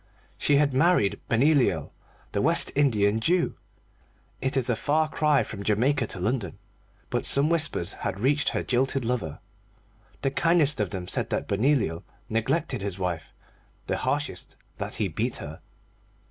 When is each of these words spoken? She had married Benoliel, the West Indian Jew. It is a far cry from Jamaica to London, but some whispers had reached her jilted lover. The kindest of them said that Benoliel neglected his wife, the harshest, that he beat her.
She 0.39 0.55
had 0.55 0.73
married 0.73 1.19
Benoliel, 1.29 1.91
the 2.31 2.41
West 2.41 2.71
Indian 2.75 3.19
Jew. 3.19 3.53
It 4.41 4.57
is 4.57 4.67
a 4.67 4.75
far 4.75 5.07
cry 5.07 5.43
from 5.43 5.61
Jamaica 5.61 6.07
to 6.07 6.19
London, 6.19 6.57
but 7.11 7.23
some 7.23 7.51
whispers 7.51 7.93
had 7.93 8.19
reached 8.19 8.49
her 8.49 8.63
jilted 8.63 9.05
lover. 9.05 9.37
The 10.23 10.31
kindest 10.31 10.79
of 10.79 10.89
them 10.89 11.07
said 11.07 11.29
that 11.29 11.47
Benoliel 11.47 12.01
neglected 12.29 12.81
his 12.81 12.97
wife, 12.97 13.31
the 13.85 13.97
harshest, 13.97 14.55
that 14.79 14.95
he 14.95 15.07
beat 15.07 15.35
her. 15.35 15.61